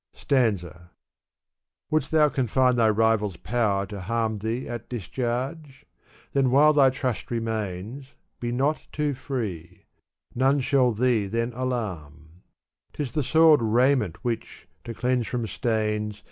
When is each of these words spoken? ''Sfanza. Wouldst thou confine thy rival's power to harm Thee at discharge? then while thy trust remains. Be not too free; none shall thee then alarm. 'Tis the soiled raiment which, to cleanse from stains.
''Sfanza. 0.15 0.89
Wouldst 1.91 2.09
thou 2.09 2.27
confine 2.29 2.75
thy 2.75 2.89
rival's 2.89 3.37
power 3.37 3.85
to 3.85 4.01
harm 4.01 4.39
Thee 4.39 4.67
at 4.67 4.89
discharge? 4.89 5.85
then 6.33 6.49
while 6.49 6.73
thy 6.73 6.89
trust 6.89 7.29
remains. 7.29 8.15
Be 8.39 8.51
not 8.51 8.87
too 8.91 9.13
free; 9.13 9.85
none 10.33 10.59
shall 10.59 10.91
thee 10.91 11.27
then 11.27 11.53
alarm. 11.53 12.41
'Tis 12.93 13.11
the 13.11 13.21
soiled 13.21 13.61
raiment 13.61 14.23
which, 14.23 14.67
to 14.85 14.95
cleanse 14.95 15.27
from 15.27 15.45
stains. 15.45 16.19